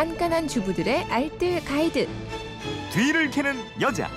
[0.00, 2.08] 깐깐한 주부들의 알뜰 가이드.
[2.90, 4.08] 뒤를 캐는 여자.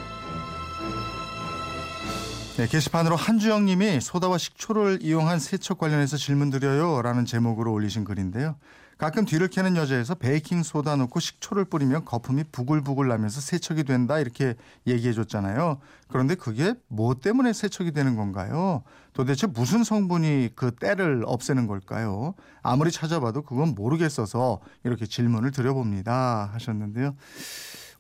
[2.56, 8.56] 네, 게시판으로 한주영 님이 소다와 식초를 이용한 세척 관련해서 질문 드려요 라는 제목으로 올리신 글인데요.
[8.98, 14.56] 가끔 뒤를 캐는 여자에서 베이킹 소다 넣고 식초를 뿌리면 거품이 부글부글 나면서 세척이 된다 이렇게
[14.88, 15.80] 얘기해 줬잖아요.
[16.08, 18.84] 그런데 그게 뭐 때문에 세척이 되는 건가요?
[19.14, 22.36] 도대체 무슨 성분이 그 때를 없애는 걸까요?
[22.62, 27.16] 아무리 찾아봐도 그건 모르겠어서 이렇게 질문을 드려봅니다 하셨는데요.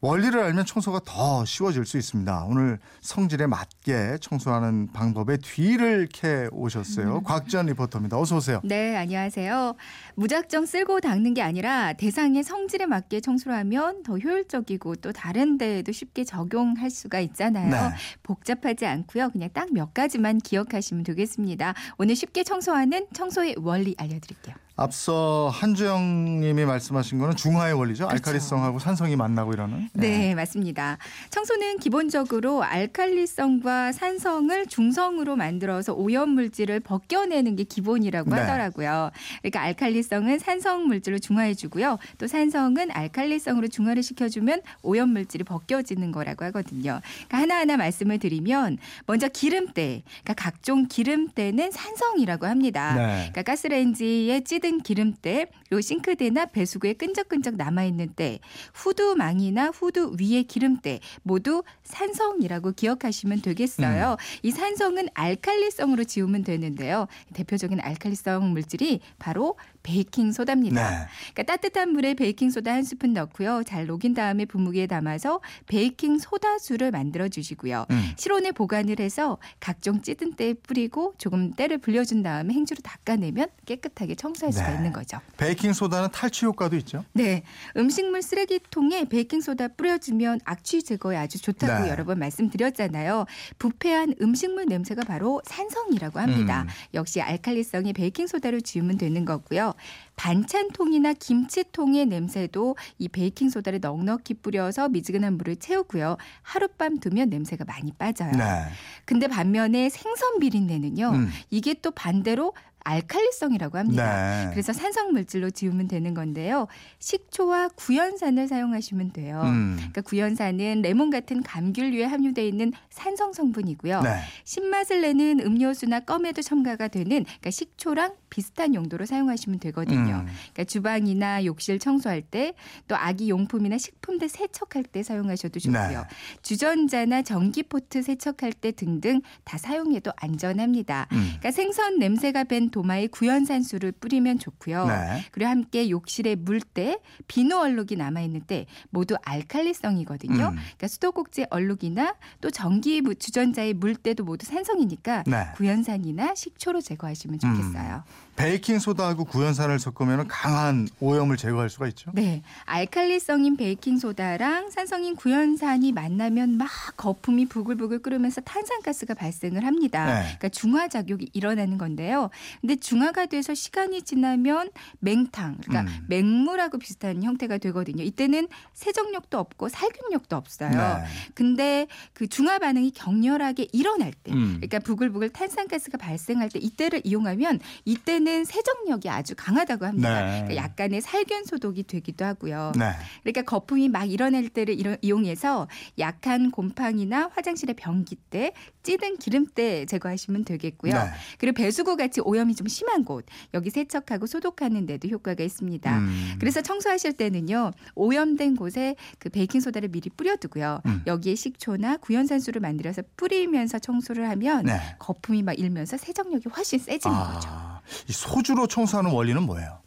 [0.04, 2.44] 원리를 알면 청소가 더 쉬워질 수 있습니다.
[2.50, 7.20] 오늘 성질에 맞게 청소하는 방법의 뒤를 캐 오셨어요.
[7.20, 7.24] 음.
[7.24, 8.20] 곽지연 리포터입니다.
[8.20, 8.60] 어서 오세요.
[8.66, 9.76] 네, 안녕하세요.
[10.16, 15.94] 무작정 쓸고 닦는 게 아니라 대상의 성질에 맞게 청소를 하면 더 효율적이고 또 다른 데에도
[15.94, 17.70] 쉽게 적용할 수가 있잖아요.
[17.70, 17.96] 네.
[18.24, 19.30] 복잡하지 않고요.
[19.30, 21.74] 그냥 딱 몇 가지만 기억하시면 되겠습니다.
[21.98, 24.56] 오늘 쉽게 청소하는 청소의 원리 알려드릴게요.
[24.76, 28.08] 앞서 한주영 님이 말씀하신 거는 중화의 원리죠.
[28.08, 28.16] 그렇죠.
[28.16, 29.90] 알카리성하고 산성이 만나고 이러는.
[29.94, 30.98] 네, 맞습니다.
[31.30, 38.42] 청소는 기본적으로 알칼리성과 산성을 중성으로 만들어서 오염 물질을 벗겨내는 게 기본이라고 네.
[38.42, 39.12] 하더라고요.
[39.42, 42.00] 그러니까 알칼리성은 산성 물질로 중화해 주고요.
[42.18, 47.00] 또 산성은 알칼리성으로 중화를 시켜 주면 오염 물질이 벗겨지는 거라고 하거든요.
[47.28, 50.02] 그러니까 하나하나 말씀을 드리면 먼저 기름때.
[50.24, 52.96] 그러니까 각종 기름때는 산성이라고 합니다.
[52.96, 53.30] 네.
[53.32, 58.40] 그러니까 가스레인지에 찌든 기름때, 그리고 싱크대나 배수구에 끈적끈적 남아있는 때,
[58.74, 64.12] 후드망이나 후드 위의 기름때 모두 산성이라고 기억하시면 되겠어요.
[64.12, 64.18] 음.
[64.42, 67.08] 이 산성은 알칼리성으로 지우면 되는데요.
[67.34, 70.90] 대표적인 알칼리성 물질이 바로 베이킹 소다입니다.
[70.90, 71.08] 네.
[71.34, 73.64] 그러니까 따뜻한 물에 베이킹 소다 한 스푼 넣고요.
[73.66, 77.86] 잘 녹인 다음에 분무기에 담아서 베이킹 소다수를 만들어 주시고요.
[77.92, 78.12] 음.
[78.16, 84.53] 실온에 보관을 해서 각종 찌든 때에 뿌리고 조금 때를 불려준 다음에 행주로 닦아내면 깨끗하게 청소할
[84.54, 84.76] 수가 네.
[84.76, 85.20] 있는 거죠.
[85.38, 87.04] 베이킹 소다는 탈취 효과도 있죠.
[87.14, 87.44] 네,
[87.76, 91.90] 음식물 쓰레기통에 베이킹 소다 뿌려주면 악취 제거에 아주 좋다고 네.
[91.90, 93.26] 여러 번 말씀드렸잖아요.
[93.60, 96.64] 부패한 음식물 냄새가 바로 산성이라고 합니다.
[96.64, 96.68] 음.
[96.94, 99.74] 역시 알칼리성이 베이킹 소다로 지우면 되는 거고요.
[100.16, 106.18] 반찬통이나 김치통의 냄새도 이 베이킹 소다를 넉넉히 뿌려서 미지근한 물을 채우고요.
[106.44, 108.32] 하룻밤 두면 냄새가 많이 빠져요.
[108.32, 108.66] 네.
[109.06, 111.10] 근데 반면에 생선 비린내는요.
[111.10, 111.32] 음.
[111.50, 112.54] 이게 또 반대로
[112.84, 114.46] 알칼리성이라고 합니다.
[114.46, 114.50] 네.
[114.52, 116.68] 그래서 산성 물질로 지우면 되는 건데요.
[117.00, 119.42] 식초와 구연산을 사용하시면 돼요.
[119.46, 119.76] 음.
[119.78, 124.02] 그러니까 구연산은 레몬 같은 감귤류에 함유되어 있는 산성 성분이고요.
[124.02, 124.20] 네.
[124.44, 130.16] 신맛을 내는 음료수나 껌에도 첨가가 되는 그러니까 식초랑 비슷한 용도로 사용하시면 되거든요.
[130.16, 130.26] 음.
[130.26, 132.54] 그러니까 주방이나 욕실 청소할 때
[132.88, 135.90] 또 아기 용품이나 식품들 세척할 때 사용하셔도 좋고요.
[135.90, 135.98] 네.
[136.42, 141.08] 주전자나 전기 포트 세척할 때 등등 다 사용해도 안전합니다.
[141.12, 141.18] 음.
[141.40, 144.88] 그러니까 생선 냄새가 밴 도마에 구연산수를 뿌리면 좋고요.
[144.88, 145.24] 네.
[145.32, 150.44] 그리고 함께 욕실에 물때 비누 얼룩이 남아 있는 때 모두 알칼리성이거든요.
[150.48, 150.56] 음.
[150.56, 155.46] 그러니까 수도꼭지 얼룩이나 또 전기 무- 주전자의 물때도 모두 산성이니까 네.
[155.56, 158.04] 구연산이나 식초로 제거하시면 좋겠어요.
[158.36, 162.10] 베이킹 소다하고 구연산을 섞으면 강한 오염을 제거할 수가 있죠.
[162.16, 166.68] 네, 알칼리성인 베이킹 소다랑 산성인 구연산이 만나면 막
[166.98, 170.06] 거품이 부글부글 끓으면서 탄산가스가 발생을 합니다.
[170.08, 170.22] 네.
[170.24, 172.32] 그러니까 중화 작용이 일어나는 건데요.
[172.64, 174.70] 근데 중화가 돼서 시간이 지나면
[175.00, 176.06] 맹탕, 그러니까 음.
[176.08, 178.06] 맹물하고 비슷한 형태가 되거든요.
[178.06, 180.70] 이때는 세정력도 없고 살균력도 없어요.
[180.70, 181.04] 네.
[181.36, 184.54] 근데 그 중화 반응이 격렬하게 일어날 때, 음.
[184.62, 190.22] 그러니까 부글부글 탄산가스가 발생할 때 이때를 이용하면 이때는 세정력이 아주 강하다고 합니다.
[190.22, 190.32] 네.
[190.44, 192.72] 그러니까 약간의 살균 소독이 되기도 하고요.
[192.80, 192.92] 네.
[193.24, 195.68] 그러니까 거품이 막 일어날 때를 이러- 이용해서
[196.00, 198.54] 약한 곰팡이나 화장실의 변기 때
[198.84, 200.94] 찌든 기름때 제거하시면 되겠고요.
[200.94, 201.00] 네.
[201.40, 205.98] 그리고 배수구 같이 오염이 좀 심한 곳 여기 세척하고 소독하는 데도 효과가 있습니다.
[205.98, 206.36] 음.
[206.40, 211.02] 그래서 청소하실 때는요 오염된 곳에 그 베이킹 소다를 미리 뿌려두고요 음.
[211.08, 214.80] 여기에 식초나 구연산수를 만들어서 뿌리면서 청소를 하면 네.
[215.00, 217.50] 거품이 막 일면서 세정력이 훨씬 세지는 거죠.
[217.52, 219.83] 아, 이 소주로 청소하는 원리는 뭐예요?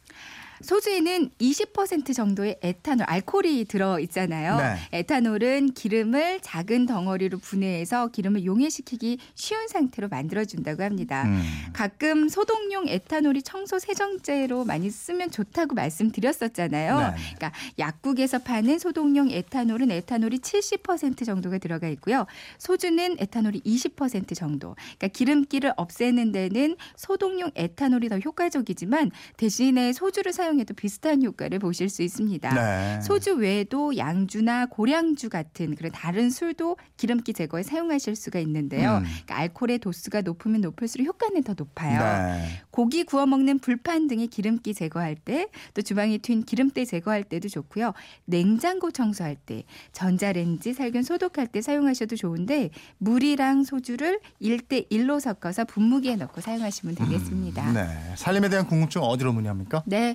[0.62, 4.56] 소주에는 20% 정도의 에탄올, 알코올이 들어 있잖아요.
[4.56, 4.98] 네.
[4.98, 11.24] 에탄올은 기름을 작은 덩어리로 분해해서 기름을 용해시키기 쉬운 상태로 만들어 준다고 합니다.
[11.24, 11.42] 음.
[11.72, 16.98] 가끔 소독용 에탄올이 청소 세정제로 많이 쓰면 좋다고 말씀드렸었잖아요.
[16.98, 17.14] 네.
[17.36, 22.26] 그러니까 약국에서 파는 소독용 에탄올은 에탄올이 70% 정도가 들어가 있고요.
[22.58, 24.74] 소주는 에탄올이 20% 정도.
[24.98, 31.88] 그러니까 기름기를 없애는 데는 소독용 에탄올이 더 효과적이지만 대신에 소주를 사용 사용해도 비슷한 효과를 보실
[31.88, 32.54] 수 있습니다.
[32.54, 33.00] 네.
[33.00, 38.98] 소주 외에도 양주나 고량주 같은 그런 다른 술도 기름기 제거에 사용하실 수가 있는데요.
[38.98, 39.02] 음.
[39.04, 41.98] 그러니까 알코올의 도수가 높으면 높을수록 효과는 더 높아요.
[41.98, 42.62] 네.
[42.70, 47.92] 고기 구워 먹는 불판 등의 기름기 제거할 때, 또 주방에 튄 기름때 제거할 때도 좋고요.
[48.24, 56.16] 냉장고 청소할 때, 전자레인지 살균 소독할 때 사용하셔도 좋은데 물이랑 소주를 1대 1로 섞어서 분무기에
[56.16, 57.72] 넣고 사용하시면 되겠습니다.
[57.72, 58.14] 네.
[58.14, 59.82] 살림에 대한 궁금증 어디로 문의합니까?
[59.86, 60.14] 네,